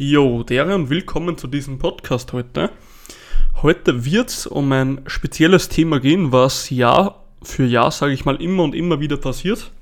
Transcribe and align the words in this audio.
Jo, 0.00 0.44
dere 0.44 0.76
und 0.76 0.90
willkommen 0.90 1.36
zu 1.36 1.48
diesem 1.48 1.80
Podcast 1.80 2.32
heute. 2.32 2.70
Heute 3.62 4.04
wird 4.04 4.28
es 4.28 4.46
um 4.46 4.70
ein 4.70 5.00
spezielles 5.08 5.68
Thema 5.68 5.98
gehen, 5.98 6.30
was 6.30 6.70
Jahr 6.70 7.24
für 7.42 7.64
Jahr, 7.64 7.90
sage 7.90 8.12
ich 8.12 8.24
mal, 8.24 8.40
immer 8.40 8.62
und 8.62 8.76
immer 8.76 9.00
wieder 9.00 9.16
passiert. 9.16 9.72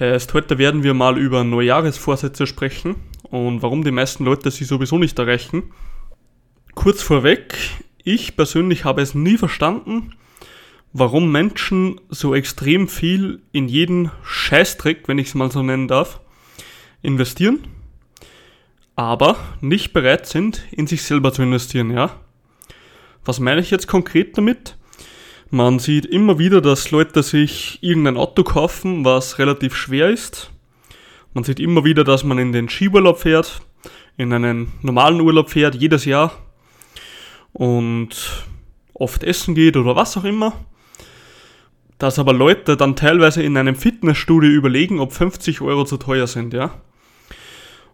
Heißt, 0.00 0.34
heute 0.34 0.58
werden 0.58 0.82
wir 0.82 0.94
mal 0.94 1.16
über 1.16 1.44
Neujahresvorsätze 1.44 2.48
sprechen 2.48 2.96
und 3.22 3.62
warum 3.62 3.84
die 3.84 3.92
meisten 3.92 4.24
Leute 4.24 4.50
sie 4.50 4.64
sowieso 4.64 4.98
nicht 4.98 5.16
erreichen. 5.16 5.62
Kurz 6.74 7.00
vorweg, 7.00 7.56
ich 8.02 8.34
persönlich 8.34 8.84
habe 8.84 9.00
es 9.00 9.14
nie 9.14 9.38
verstanden, 9.38 10.12
warum 10.92 11.30
Menschen 11.30 12.00
so 12.08 12.34
extrem 12.34 12.88
viel 12.88 13.42
in 13.52 13.68
jeden 13.68 14.10
Scheißdreck, 14.24 15.06
wenn 15.06 15.18
ich 15.18 15.28
es 15.28 15.34
mal 15.36 15.52
so 15.52 15.62
nennen 15.62 15.86
darf, 15.86 16.18
investieren 17.00 17.60
aber 19.00 19.36
nicht 19.62 19.94
bereit 19.94 20.26
sind, 20.26 20.62
in 20.72 20.86
sich 20.86 21.02
selber 21.04 21.32
zu 21.32 21.40
investieren, 21.40 21.90
ja. 21.90 22.10
Was 23.24 23.40
meine 23.40 23.62
ich 23.62 23.70
jetzt 23.70 23.86
konkret 23.86 24.36
damit? 24.36 24.76
Man 25.48 25.78
sieht 25.78 26.04
immer 26.04 26.38
wieder, 26.38 26.60
dass 26.60 26.90
Leute 26.90 27.22
sich 27.22 27.78
irgendein 27.80 28.18
Auto 28.18 28.44
kaufen, 28.44 29.02
was 29.02 29.38
relativ 29.38 29.74
schwer 29.74 30.10
ist. 30.10 30.50
Man 31.32 31.44
sieht 31.44 31.60
immer 31.60 31.82
wieder, 31.82 32.04
dass 32.04 32.24
man 32.24 32.38
in 32.38 32.52
den 32.52 32.68
Skiurlaub 32.68 33.18
fährt, 33.18 33.62
in 34.18 34.34
einen 34.34 34.70
normalen 34.82 35.22
Urlaub 35.22 35.48
fährt, 35.48 35.74
jedes 35.76 36.04
Jahr 36.04 36.32
und 37.54 38.44
oft 38.92 39.24
essen 39.24 39.54
geht 39.54 39.78
oder 39.78 39.96
was 39.96 40.18
auch 40.18 40.24
immer. 40.24 40.52
Dass 41.96 42.18
aber 42.18 42.34
Leute 42.34 42.76
dann 42.76 42.96
teilweise 42.96 43.42
in 43.42 43.56
einem 43.56 43.76
Fitnessstudio 43.76 44.50
überlegen, 44.50 45.00
ob 45.00 45.14
50 45.14 45.62
Euro 45.62 45.86
zu 45.86 45.96
teuer 45.96 46.26
sind, 46.26 46.52
ja. 46.52 46.82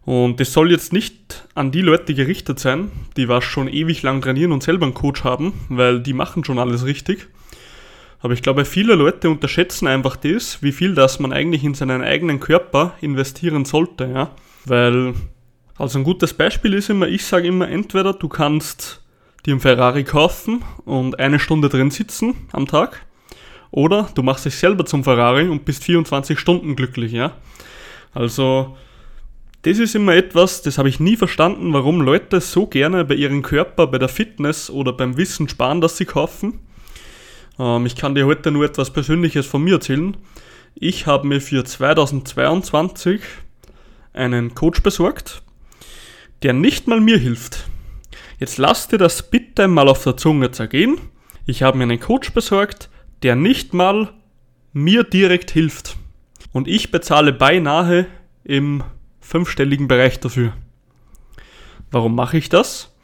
Und 0.07 0.39
das 0.39 0.53
soll 0.53 0.71
jetzt 0.71 0.93
nicht 0.93 1.49
an 1.57 1.73
die 1.73 1.83
Leute 1.83 2.15
gerichtet 2.15 2.61
sein, 2.61 2.93
die 3.17 3.29
was 3.29 3.43
schon 3.43 3.67
ewig 3.67 4.03
lang 4.03 4.23
trainieren 4.23 4.53
und 4.53 4.63
selber 4.63 4.87
einen 4.87 4.95
Coach 4.95 5.25
haben, 5.25 5.53
weil 5.69 6.01
die 6.01 6.13
machen 6.13 6.45
schon 6.45 6.61
alles 6.61 6.85
richtig. 6.87 7.27
Aber 8.21 8.33
ich 8.33 8.41
glaube, 8.41 8.65
viele 8.65 8.95
Leute 8.95 9.29
unterschätzen 9.29 9.89
einfach 9.89 10.15
das, 10.15 10.63
wie 10.63 10.71
viel 10.71 10.95
das 10.95 11.19
man 11.19 11.33
eigentlich 11.33 11.65
in 11.65 11.75
seinen 11.75 12.03
eigenen 12.03 12.39
Körper 12.39 12.95
investieren 13.01 13.65
sollte, 13.65 14.07
ja. 14.07 14.31
Weil, 14.65 15.15
also 15.77 15.99
ein 15.99 16.05
gutes 16.05 16.35
Beispiel 16.35 16.75
ist 16.75 16.89
immer, 16.89 17.09
ich 17.09 17.25
sage 17.25 17.49
immer, 17.49 17.69
entweder 17.69 18.13
du 18.13 18.29
kannst 18.29 19.03
dir 19.45 19.55
einen 19.55 19.61
Ferrari 19.61 20.05
kaufen 20.05 20.65
und 20.85 21.19
eine 21.19 21.41
Stunde 21.41 21.69
drin 21.69 21.91
sitzen 21.91 22.35
am 22.53 22.67
Tag, 22.67 23.05
oder 23.73 24.09
du 24.15 24.23
machst 24.23 24.45
dich 24.45 24.55
selber 24.55 24.87
zum 24.87 25.03
Ferrari 25.03 25.49
und 25.49 25.65
bist 25.65 25.83
24 25.83 26.39
Stunden 26.39 26.77
glücklich, 26.77 27.11
ja. 27.11 27.33
Also, 28.15 28.77
das 29.67 29.81
ist 29.81 29.97
immer 29.97 30.15
etwas, 30.15 30.63
das 30.63 30.79
habe 30.79 30.89
ich 30.89 31.01
nie 31.01 31.17
verstanden, 31.17 31.73
warum 31.73 32.01
Leute 32.01 32.41
so 32.41 32.69
gerne 32.69 33.05
bei 33.05 33.17
ihrem 33.17 33.43
Körper, 33.43 33.89
bei 33.89 33.99
der 33.99 34.09
Fitness 34.09 34.71
oder 34.71 34.93
beim 34.93 35.17
Wissen 35.17 35.49
sparen, 35.49 35.81
dass 35.81 35.97
sie 35.97 36.05
kaufen. 36.05 36.61
Ähm, 37.59 37.85
ich 37.85 37.97
kann 37.97 38.15
dir 38.15 38.27
heute 38.27 38.53
nur 38.53 38.65
etwas 38.65 38.93
Persönliches 38.93 39.45
von 39.45 39.65
mir 39.65 39.75
erzählen. 39.75 40.17
Ich 40.77 41.09
habe 41.09 41.27
mir 41.27 41.41
für 41.41 41.65
2022 41.65 43.23
einen 44.13 44.55
Coach 44.55 44.85
besorgt, 44.85 45.43
der 46.45 46.53
nicht 46.53 46.87
mal 46.87 47.01
mir 47.01 47.19
hilft. 47.19 47.67
Jetzt 48.39 48.59
lass 48.59 48.87
dir 48.87 48.99
das 48.99 49.31
bitte 49.31 49.67
mal 49.67 49.89
auf 49.89 50.05
der 50.05 50.17
Zunge 50.17 50.53
zergehen. 50.53 50.97
Ich 51.45 51.65
habe 51.65 51.77
mir 51.77 51.85
einen 51.85 51.99
Coach 51.99 52.33
besorgt, 52.33 52.89
der 53.25 53.35
nicht 53.35 53.75
mal 53.75 54.13
mir 54.73 55.03
direkt 55.03 55.51
hilft. 55.51 55.97
Und 56.53 56.69
ich 56.69 56.93
bezahle 56.93 57.33
beinahe 57.33 58.07
im 58.45 58.85
fünfstelligen 59.27 59.89
Bereich 59.89 60.21
dafür. 60.21 60.53
Warum 61.91 62.15
mache 62.15 62.39
ich 62.39 62.49
das? 62.49 62.95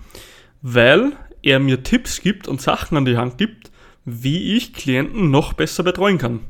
Weil 0.62 1.12
er 1.42 1.58
mir 1.58 1.82
Tipps 1.82 2.20
gibt 2.20 2.46
und 2.46 2.62
Sachen 2.62 2.96
an 2.96 3.04
die 3.04 3.16
Hand 3.16 3.38
gibt, 3.38 3.72
wie 4.04 4.56
ich 4.56 4.72
Klienten 4.72 5.30
noch 5.30 5.52
besser 5.52 5.82
betreuen 5.82 6.18
kann. 6.18 6.40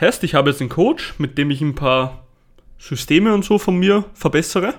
Heißt, 0.00 0.24
ich 0.24 0.34
habe 0.34 0.50
jetzt 0.50 0.60
einen 0.60 0.70
Coach, 0.70 1.14
mit 1.18 1.36
dem 1.36 1.50
ich 1.50 1.60
ein 1.60 1.74
paar 1.74 2.26
Systeme 2.78 3.34
und 3.34 3.44
so 3.44 3.58
von 3.58 3.76
mir 3.76 4.06
verbessere. 4.14 4.74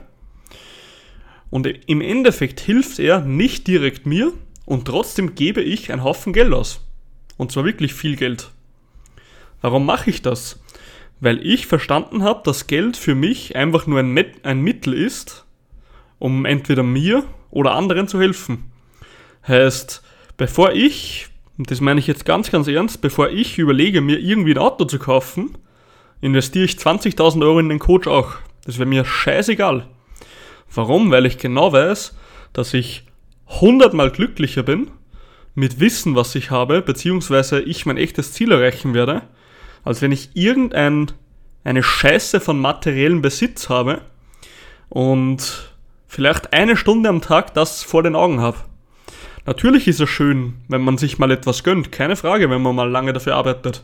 Und 1.51 1.67
im 1.67 2.01
Endeffekt 2.01 2.59
hilft 2.59 2.97
er 2.97 3.21
nicht 3.21 3.67
direkt 3.67 4.07
mir 4.07 4.33
und 4.65 4.85
trotzdem 4.85 5.35
gebe 5.35 5.61
ich 5.61 5.91
einen 5.91 6.03
Haufen 6.03 6.33
Geld 6.33 6.51
aus. 6.51 6.81
Und 7.37 7.51
zwar 7.51 7.63
wirklich 7.63 7.93
viel 7.93 8.15
Geld. 8.15 8.49
Warum 9.61 9.85
mache 9.85 10.09
ich 10.09 10.23
das? 10.23 10.62
Weil 11.23 11.45
ich 11.45 11.67
verstanden 11.67 12.21
habe, 12.21 12.41
dass 12.43 12.67
Geld 12.67 12.97
für 12.97 13.15
mich 13.15 13.55
einfach 13.55 13.87
nur 13.87 13.99
ein, 13.99 14.25
ein 14.43 14.59
Mittel 14.59 14.93
ist, 14.93 15.45
um 16.19 16.43
entweder 16.43 16.83
mir 16.83 17.23
oder 17.49 17.75
anderen 17.75 18.09
zu 18.09 18.19
helfen. 18.19 18.69
Heißt, 19.47 20.03
bevor 20.35 20.73
ich, 20.73 21.27
und 21.57 21.71
das 21.71 21.79
meine 21.79 22.01
ich 22.01 22.07
jetzt 22.07 22.25
ganz, 22.25 22.51
ganz 22.51 22.67
ernst, 22.67 22.99
bevor 22.99 23.29
ich 23.29 23.57
überlege, 23.57 24.01
mir 24.01 24.19
irgendwie 24.19 24.51
ein 24.51 24.57
Auto 24.57 24.83
zu 24.83 24.99
kaufen, 24.99 25.57
investiere 26.19 26.65
ich 26.65 26.73
20.000 26.73 27.41
Euro 27.41 27.59
in 27.59 27.69
den 27.69 27.79
Coach 27.79 28.07
auch. 28.07 28.33
Das 28.65 28.77
wäre 28.77 28.89
mir 28.89 29.05
scheißegal. 29.05 29.87
Warum? 30.75 31.09
Weil 31.09 31.25
ich 31.25 31.37
genau 31.37 31.71
weiß, 31.71 32.17
dass 32.51 32.73
ich 32.73 33.05
hundertmal 33.47 34.11
glücklicher 34.11 34.63
bin 34.63 34.91
mit 35.55 35.79
Wissen, 35.79 36.17
was 36.17 36.35
ich 36.35 36.51
habe, 36.51 36.81
beziehungsweise 36.81 37.61
ich 37.61 37.85
mein 37.85 37.95
echtes 37.95 38.33
Ziel 38.33 38.51
erreichen 38.51 38.93
werde, 38.93 39.21
als 39.83 40.01
wenn 40.01 40.11
ich 40.11 40.31
irgendein 40.33 41.11
eine 41.63 41.83
Scheiße 41.83 42.39
von 42.39 42.59
materiellem 42.59 43.21
Besitz 43.21 43.69
habe 43.69 44.01
und 44.89 45.73
vielleicht 46.07 46.53
eine 46.53 46.75
Stunde 46.77 47.09
am 47.09 47.21
Tag 47.21 47.53
das 47.53 47.83
vor 47.83 48.03
den 48.03 48.15
Augen 48.15 48.41
habe. 48.41 48.57
Natürlich 49.45 49.87
ist 49.87 49.99
es 49.99 50.09
schön, 50.09 50.55
wenn 50.67 50.81
man 50.81 50.97
sich 50.97 51.19
mal 51.19 51.31
etwas 51.31 51.63
gönnt, 51.63 51.91
keine 51.91 52.15
Frage, 52.15 52.49
wenn 52.49 52.61
man 52.61 52.75
mal 52.75 52.89
lange 52.89 53.13
dafür 53.13 53.35
arbeitet. 53.35 53.83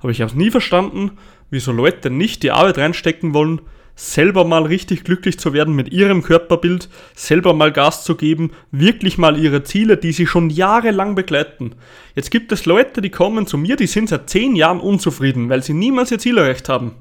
Aber 0.00 0.10
ich 0.10 0.20
habe 0.20 0.36
nie 0.36 0.50
verstanden, 0.50 1.18
wieso 1.50 1.72
Leute 1.72 2.10
nicht 2.10 2.42
die 2.42 2.50
Arbeit 2.50 2.78
reinstecken 2.78 3.34
wollen, 3.34 3.60
selber 4.00 4.44
mal 4.46 4.62
richtig 4.62 5.04
glücklich 5.04 5.38
zu 5.38 5.52
werden 5.52 5.74
mit 5.74 5.92
ihrem 5.92 6.22
Körperbild, 6.22 6.88
selber 7.14 7.52
mal 7.52 7.70
Gas 7.70 8.02
zu 8.02 8.14
geben, 8.14 8.52
wirklich 8.70 9.18
mal 9.18 9.38
ihre 9.38 9.62
Ziele, 9.62 9.98
die 9.98 10.12
sie 10.12 10.26
schon 10.26 10.48
jahrelang 10.48 11.14
begleiten. 11.14 11.74
Jetzt 12.14 12.30
gibt 12.30 12.50
es 12.50 12.64
Leute, 12.64 13.02
die 13.02 13.10
kommen 13.10 13.46
zu 13.46 13.58
mir, 13.58 13.76
die 13.76 13.86
sind 13.86 14.08
seit 14.08 14.30
zehn 14.30 14.56
Jahren 14.56 14.80
unzufrieden, 14.80 15.50
weil 15.50 15.62
sie 15.62 15.74
niemals 15.74 16.10
ihr 16.10 16.18
Ziel 16.18 16.38
erreicht 16.38 16.70
haben. 16.70 16.94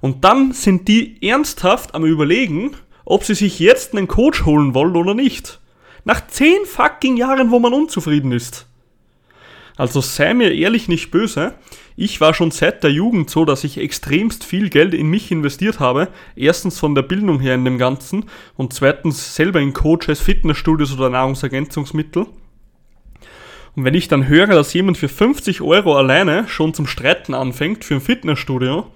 Und 0.00 0.24
dann 0.24 0.52
sind 0.52 0.88
die 0.88 1.22
ernsthaft 1.22 1.94
am 1.94 2.06
überlegen, 2.06 2.70
ob 3.04 3.24
sie 3.24 3.34
sich 3.34 3.58
jetzt 3.58 3.94
einen 3.94 4.08
Coach 4.08 4.46
holen 4.46 4.72
wollen 4.72 4.96
oder 4.96 5.12
nicht. 5.12 5.60
Nach 6.06 6.26
zehn 6.26 6.64
fucking 6.64 7.18
Jahren, 7.18 7.50
wo 7.50 7.58
man 7.58 7.74
unzufrieden 7.74 8.32
ist. 8.32 8.69
Also 9.76 10.00
sei 10.00 10.34
mir 10.34 10.52
ehrlich 10.52 10.88
nicht 10.88 11.10
böse. 11.10 11.54
Ich 11.96 12.20
war 12.20 12.34
schon 12.34 12.50
seit 12.50 12.82
der 12.82 12.92
Jugend 12.92 13.30
so, 13.30 13.44
dass 13.44 13.64
ich 13.64 13.78
extremst 13.78 14.44
viel 14.44 14.70
Geld 14.70 14.94
in 14.94 15.08
mich 15.08 15.30
investiert 15.30 15.80
habe. 15.80 16.08
Erstens 16.36 16.78
von 16.78 16.94
der 16.94 17.02
Bildung 17.02 17.40
her 17.40 17.54
in 17.54 17.64
dem 17.64 17.78
Ganzen 17.78 18.24
und 18.56 18.72
zweitens 18.72 19.34
selber 19.34 19.60
in 19.60 19.72
Coaches, 19.72 20.20
Fitnessstudios 20.20 20.92
oder 20.92 21.10
Nahrungsergänzungsmittel. 21.10 22.26
Und 23.76 23.84
wenn 23.84 23.94
ich 23.94 24.08
dann 24.08 24.26
höre, 24.26 24.48
dass 24.48 24.72
jemand 24.72 24.98
für 24.98 25.08
50 25.08 25.60
Euro 25.60 25.96
alleine 25.96 26.48
schon 26.48 26.74
zum 26.74 26.86
Streiten 26.86 27.34
anfängt 27.34 27.84
für 27.84 27.94
ein 27.94 28.00
Fitnessstudio, 28.00 28.86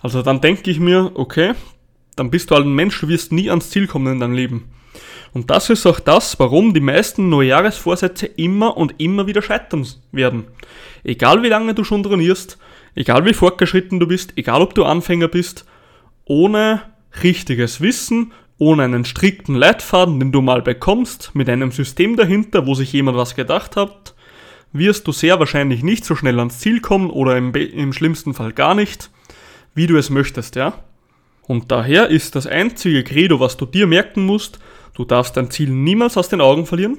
also 0.00 0.22
dann 0.22 0.40
denke 0.40 0.70
ich 0.70 0.78
mir, 0.78 1.12
okay, 1.14 1.54
dann 2.14 2.30
bist 2.30 2.50
du 2.50 2.54
halt 2.54 2.66
ein 2.66 2.74
Mensch, 2.74 3.00
du 3.00 3.08
wirst 3.08 3.32
nie 3.32 3.50
ans 3.50 3.70
Ziel 3.70 3.86
kommen 3.86 4.12
in 4.12 4.20
deinem 4.20 4.34
Leben. 4.34 4.70
Und 5.32 5.50
das 5.50 5.70
ist 5.70 5.86
auch 5.86 6.00
das, 6.00 6.38
warum 6.38 6.74
die 6.74 6.80
meisten 6.80 7.28
Neujahresvorsätze 7.28 8.26
immer 8.26 8.76
und 8.76 8.94
immer 8.98 9.26
wieder 9.26 9.42
scheitern 9.42 9.86
werden. 10.12 10.44
Egal 11.04 11.42
wie 11.42 11.48
lange 11.48 11.74
du 11.74 11.84
schon 11.84 12.02
trainierst, 12.02 12.58
egal 12.94 13.24
wie 13.24 13.34
fortgeschritten 13.34 14.00
du 14.00 14.06
bist, 14.06 14.32
egal 14.36 14.62
ob 14.62 14.74
du 14.74 14.84
Anfänger 14.84 15.28
bist, 15.28 15.66
ohne 16.24 16.82
richtiges 17.22 17.80
Wissen, 17.80 18.32
ohne 18.58 18.84
einen 18.84 19.04
strikten 19.04 19.54
Leitfaden, 19.54 20.18
den 20.18 20.32
du 20.32 20.40
mal 20.40 20.62
bekommst, 20.62 21.34
mit 21.34 21.48
einem 21.48 21.70
System 21.72 22.16
dahinter, 22.16 22.66
wo 22.66 22.74
sich 22.74 22.92
jemand 22.92 23.18
was 23.18 23.36
gedacht 23.36 23.76
hat, 23.76 24.14
wirst 24.72 25.06
du 25.06 25.12
sehr 25.12 25.38
wahrscheinlich 25.38 25.82
nicht 25.82 26.04
so 26.04 26.16
schnell 26.16 26.38
ans 26.38 26.58
Ziel 26.58 26.80
kommen 26.80 27.10
oder 27.10 27.36
im, 27.36 27.54
im 27.54 27.92
schlimmsten 27.92 28.34
Fall 28.34 28.52
gar 28.52 28.74
nicht, 28.74 29.10
wie 29.74 29.86
du 29.86 29.96
es 29.96 30.10
möchtest, 30.10 30.56
ja? 30.56 30.72
Und 31.42 31.70
daher 31.70 32.08
ist 32.08 32.34
das 32.34 32.46
einzige 32.46 33.04
Credo, 33.04 33.38
was 33.38 33.56
du 33.56 33.66
dir 33.66 33.86
merken 33.86 34.26
musst, 34.26 34.58
Du 34.96 35.04
darfst 35.04 35.36
dein 35.36 35.50
Ziel 35.50 35.68
niemals 35.68 36.16
aus 36.16 36.30
den 36.30 36.40
Augen 36.40 36.64
verlieren. 36.64 36.96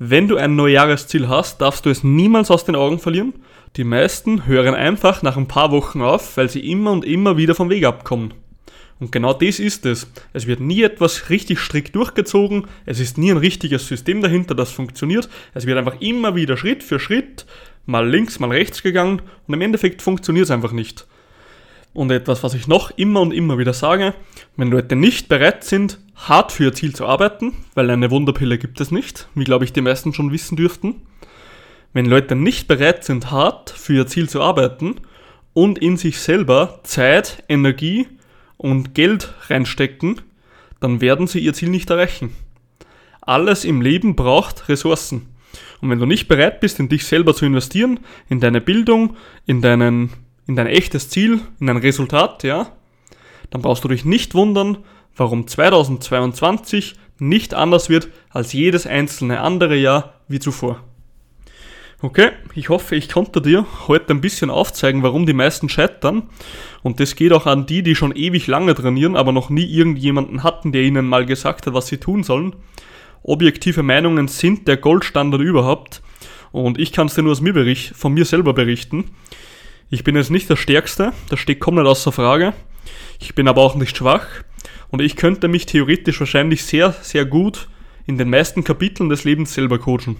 Wenn 0.00 0.26
du 0.26 0.36
ein 0.36 0.56
Neujahresziel 0.56 1.28
hast, 1.28 1.60
darfst 1.60 1.86
du 1.86 1.90
es 1.90 2.02
niemals 2.02 2.50
aus 2.50 2.64
den 2.64 2.74
Augen 2.74 2.98
verlieren. 2.98 3.32
Die 3.76 3.84
meisten 3.84 4.46
hören 4.46 4.74
einfach 4.74 5.22
nach 5.22 5.36
ein 5.36 5.46
paar 5.46 5.70
Wochen 5.70 6.02
auf, 6.02 6.36
weil 6.36 6.50
sie 6.50 6.68
immer 6.68 6.90
und 6.90 7.04
immer 7.04 7.36
wieder 7.36 7.54
vom 7.54 7.70
Weg 7.70 7.84
abkommen. 7.84 8.34
Und 8.98 9.12
genau 9.12 9.34
das 9.34 9.60
ist 9.60 9.86
es. 9.86 10.10
Es 10.32 10.48
wird 10.48 10.58
nie 10.58 10.82
etwas 10.82 11.30
richtig 11.30 11.60
strikt 11.60 11.94
durchgezogen, 11.94 12.66
es 12.86 12.98
ist 12.98 13.18
nie 13.18 13.30
ein 13.30 13.38
richtiges 13.38 13.86
System 13.86 14.20
dahinter, 14.20 14.56
das 14.56 14.72
funktioniert. 14.72 15.28
Es 15.54 15.64
wird 15.64 15.78
einfach 15.78 16.00
immer 16.00 16.34
wieder 16.34 16.56
Schritt 16.56 16.82
für 16.82 16.98
Schritt, 16.98 17.46
mal 17.86 18.08
links, 18.08 18.40
mal 18.40 18.50
rechts 18.50 18.82
gegangen 18.82 19.22
und 19.46 19.54
im 19.54 19.60
Endeffekt 19.60 20.02
funktioniert 20.02 20.46
es 20.46 20.50
einfach 20.50 20.72
nicht. 20.72 21.06
Und 21.94 22.10
etwas, 22.10 22.42
was 22.42 22.54
ich 22.54 22.66
noch 22.66 22.90
immer 22.96 23.20
und 23.20 23.32
immer 23.32 23.58
wieder 23.58 23.74
sage, 23.74 24.14
wenn 24.56 24.70
Leute 24.70 24.96
nicht 24.96 25.28
bereit 25.28 25.62
sind, 25.62 25.98
hart 26.28 26.52
für 26.52 26.64
ihr 26.64 26.72
Ziel 26.72 26.94
zu 26.94 27.06
arbeiten, 27.06 27.52
weil 27.74 27.90
eine 27.90 28.10
Wunderpille 28.10 28.58
gibt 28.58 28.80
es 28.80 28.90
nicht, 28.90 29.28
wie 29.34 29.44
glaube 29.44 29.64
ich 29.64 29.72
die 29.72 29.80
meisten 29.80 30.14
schon 30.14 30.32
wissen 30.32 30.56
dürften, 30.56 31.02
wenn 31.92 32.06
Leute 32.06 32.36
nicht 32.36 32.68
bereit 32.68 33.04
sind, 33.04 33.30
hart 33.30 33.70
für 33.70 33.94
ihr 33.94 34.06
Ziel 34.06 34.28
zu 34.28 34.40
arbeiten 34.40 34.96
und 35.52 35.78
in 35.78 35.96
sich 35.96 36.18
selber 36.20 36.80
Zeit, 36.84 37.42
Energie 37.48 38.06
und 38.56 38.94
Geld 38.94 39.34
reinstecken, 39.48 40.20
dann 40.80 41.00
werden 41.00 41.26
sie 41.26 41.40
ihr 41.40 41.52
Ziel 41.52 41.68
nicht 41.68 41.90
erreichen. 41.90 42.34
Alles 43.20 43.64
im 43.64 43.82
Leben 43.82 44.16
braucht 44.16 44.68
Ressourcen. 44.68 45.28
Und 45.80 45.90
wenn 45.90 45.98
du 45.98 46.06
nicht 46.06 46.28
bereit 46.28 46.60
bist, 46.60 46.80
in 46.80 46.88
dich 46.88 47.04
selber 47.04 47.34
zu 47.34 47.44
investieren, 47.44 48.00
in 48.28 48.40
deine 48.40 48.60
Bildung, 48.60 49.16
in, 49.46 49.60
deinen, 49.60 50.10
in 50.46 50.56
dein 50.56 50.66
echtes 50.66 51.08
Ziel, 51.08 51.40
in 51.60 51.66
dein 51.66 51.76
Resultat, 51.76 52.42
ja, 52.42 52.72
dann 53.50 53.62
brauchst 53.62 53.84
du 53.84 53.88
dich 53.88 54.04
nicht 54.04 54.34
wundern, 54.34 54.78
warum 55.16 55.46
2022 55.46 56.94
nicht 57.18 57.54
anders 57.54 57.88
wird 57.88 58.08
als 58.30 58.52
jedes 58.52 58.86
einzelne 58.86 59.40
andere 59.40 59.76
Jahr 59.76 60.14
wie 60.28 60.38
zuvor. 60.38 60.82
Okay, 62.00 62.30
ich 62.54 62.68
hoffe, 62.68 62.96
ich 62.96 63.08
konnte 63.08 63.40
dir 63.40 63.64
heute 63.86 64.12
ein 64.12 64.20
bisschen 64.20 64.50
aufzeigen, 64.50 65.04
warum 65.04 65.24
die 65.24 65.32
meisten 65.32 65.68
scheitern. 65.68 66.24
Und 66.82 66.98
das 66.98 67.14
geht 67.14 67.32
auch 67.32 67.46
an 67.46 67.64
die, 67.66 67.84
die 67.84 67.94
schon 67.94 68.16
ewig 68.16 68.48
lange 68.48 68.74
trainieren, 68.74 69.16
aber 69.16 69.30
noch 69.30 69.50
nie 69.50 69.64
irgendjemanden 69.64 70.42
hatten, 70.42 70.72
der 70.72 70.82
ihnen 70.82 71.06
mal 71.06 71.26
gesagt 71.26 71.66
hat, 71.66 71.74
was 71.74 71.86
sie 71.86 71.98
tun 71.98 72.24
sollen 72.24 72.56
objektive 73.22 73.82
Meinungen 73.82 74.28
sind 74.28 74.68
der 74.68 74.76
Goldstandard 74.76 75.42
überhaupt. 75.42 76.02
Und 76.50 76.78
ich 76.78 76.92
kann 76.92 77.06
es 77.06 77.14
dir 77.14 77.22
nur 77.22 77.32
aus 77.32 77.40
mir 77.40 77.52
bericht, 77.52 77.96
von 77.96 78.12
mir 78.12 78.24
selber 78.24 78.52
berichten. 78.52 79.10
Ich 79.90 80.04
bin 80.04 80.16
jetzt 80.16 80.30
nicht 80.30 80.48
der 80.50 80.56
Stärkste, 80.56 81.12
das 81.28 81.38
steht 81.38 81.60
komplett 81.60 81.86
außer 81.86 82.12
Frage. 82.12 82.54
Ich 83.20 83.34
bin 83.34 83.48
aber 83.48 83.62
auch 83.62 83.74
nicht 83.74 83.96
schwach. 83.96 84.26
Und 84.92 85.00
ich 85.00 85.16
könnte 85.16 85.48
mich 85.48 85.66
theoretisch 85.66 86.20
wahrscheinlich 86.20 86.64
sehr, 86.64 86.92
sehr 86.92 87.24
gut 87.24 87.66
in 88.06 88.18
den 88.18 88.30
meisten 88.30 88.62
Kapiteln 88.62 89.08
des 89.08 89.24
Lebens 89.24 89.54
selber 89.54 89.78
coachen. 89.78 90.16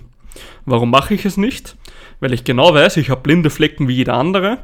Warum 0.64 0.90
mache 0.90 1.12
ich 1.12 1.26
es 1.26 1.36
nicht? 1.36 1.76
Weil 2.20 2.32
ich 2.32 2.42
genau 2.42 2.72
weiß, 2.72 2.96
ich 2.96 3.10
habe 3.10 3.20
blinde 3.20 3.50
Flecken 3.50 3.86
wie 3.86 3.96
jeder 3.96 4.14
andere 4.14 4.58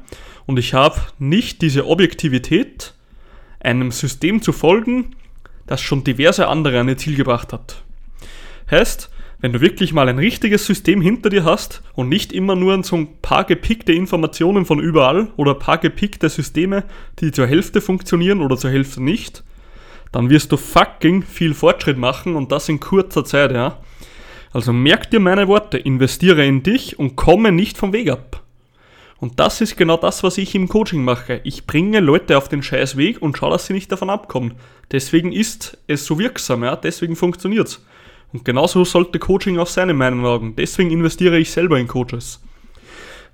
und 0.47 0.59
ich 0.59 0.73
habe 0.73 0.99
nicht 1.19 1.61
diese 1.61 1.87
Objektivität, 1.87 2.95
einem 3.61 3.91
System 3.91 4.41
zu 4.41 4.53
folgen, 4.53 5.15
das 5.67 5.83
schon 5.83 6.05
diverse 6.05 6.49
andere 6.49 6.81
an 6.81 6.89
ihr 6.89 6.97
Ziel 6.97 7.15
gebracht 7.15 7.53
hat. 7.53 7.83
Heißt, 8.71 9.11
wenn 9.41 9.53
du 9.53 9.61
wirklich 9.61 9.93
mal 9.93 10.09
ein 10.09 10.19
richtiges 10.19 10.65
System 10.65 11.03
hinter 11.03 11.29
dir 11.29 11.45
hast 11.45 11.83
und 11.93 12.09
nicht 12.09 12.33
immer 12.33 12.57
nur 12.57 12.83
so 12.83 12.97
ein 12.97 13.21
paar 13.21 13.45
gepickte 13.45 13.93
Informationen 13.93 14.65
von 14.65 14.81
überall 14.81 15.29
oder 15.37 15.53
ein 15.53 15.59
paar 15.59 15.79
gepickte 15.79 16.31
Systeme, 16.31 16.85
die 17.19 17.31
zur 17.31 17.47
Hälfte 17.47 17.83
funktionieren 17.83 18.41
oder 18.41 18.57
zur 18.57 18.71
Hälfte 18.71 19.03
nicht, 19.03 19.45
dann 20.13 20.31
wirst 20.31 20.53
du 20.53 20.57
fucking 20.57 21.23
viel 21.23 21.55
Fortschritt 21.55 21.99
machen 21.99 22.37
und 22.37 22.53
das 22.53 22.69
in 22.69 22.81
kurzer 22.81 23.25
Zeit, 23.25 23.53
ja. 23.53 23.79
Also 24.53 24.73
merk 24.73 25.11
dir 25.11 25.21
meine 25.21 25.49
Worte, 25.49 25.79
investiere 25.79 26.47
in 26.47 26.63
dich 26.63 26.99
und 26.99 27.17
komme 27.17 27.53
nicht 27.53 27.77
vom 27.77 27.93
Weg 27.93 28.11
ab. 28.11 28.43
Und 29.21 29.41
das 29.41 29.61
ist 29.61 29.77
genau 29.77 29.97
das, 29.97 30.23
was 30.23 30.39
ich 30.39 30.55
im 30.55 30.69
Coaching 30.69 31.03
mache. 31.03 31.41
Ich 31.43 31.67
bringe 31.67 32.01
Leute 32.01 32.39
auf 32.39 32.49
den 32.49 32.63
scheiß 32.63 32.97
Weg 32.97 33.21
und 33.21 33.37
schaue, 33.37 33.51
dass 33.51 33.67
sie 33.67 33.73
nicht 33.73 33.91
davon 33.91 34.11
abkommen. 34.11 34.55
Deswegen 34.93 35.33
ist 35.33 35.77
es 35.89 36.07
so 36.07 36.19
wirksam, 36.19 36.63
ja, 36.63 36.77
deswegen 36.77 37.17
funktioniert's. 37.17 37.85
Und 38.33 38.45
genauso 38.45 38.85
sollte 38.85 39.19
Coaching 39.19 39.59
auch 39.59 39.67
sein 39.67 39.91
in 39.91 39.97
meinen 39.97 40.25
Augen. 40.25 40.55
Deswegen 40.55 40.91
investiere 40.91 41.39
ich 41.39 41.51
selber 41.51 41.79
in 41.79 41.89
Coaches. 41.89 42.41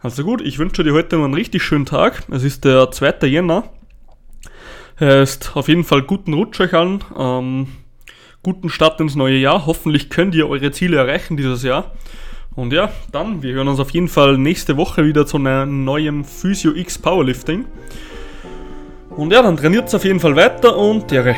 Also 0.01 0.25
gut, 0.25 0.41
ich 0.41 0.59
wünsche 0.59 0.85
dir 0.85 0.95
heute 0.95 1.17
noch 1.17 1.25
einen 1.25 1.35
richtig 1.35 1.63
schönen 1.63 1.87
Tag. 1.87 2.23
Es 2.31 2.45
ist 2.45 2.65
der 2.65 2.91
2. 2.91 3.27
Jänner. 3.27 3.65
Heißt 5.01 5.53
auf 5.55 5.69
jeden 5.69 5.85
Fall 5.85 6.03
guten 6.03 6.35
Rutsch 6.35 6.61
euch 6.61 6.73
allen. 6.73 7.03
Ähm, 7.19 7.67
guten 8.43 8.69
Start 8.69 9.01
ins 9.01 9.17
neue 9.17 9.37
Jahr. 9.37 9.67
Hoffentlich 9.67 10.09
könnt 10.09 10.35
ihr 10.35 10.49
eure 10.49 10.71
Ziele 10.71 10.99
erreichen 10.99 11.37
dieses 11.37 11.63
Jahr. 11.65 11.93
Und 12.55 12.73
ja, 12.73 12.91
dann, 13.11 13.43
wir 13.43 13.55
hören 13.55 13.67
uns 13.67 13.81
auf 13.81 13.91
jeden 13.91 14.07
Fall 14.07 14.39
nächste 14.39 14.77
Woche 14.77 15.05
wieder 15.05 15.27
zu 15.27 15.39
einem 15.39 15.85
neuen 15.85 16.25
Physio 16.25 16.73
X 16.73 16.99
Powerlifting. 16.99 17.65
Und 19.11 19.33
ja, 19.33 19.43
dann 19.43 19.57
trainiert 19.57 19.89
es 19.89 19.95
auf 19.95 20.05
jeden 20.05 20.21
Fall 20.21 20.37
weiter 20.37 20.77
und 20.77 21.11
Ehre. 21.11 21.35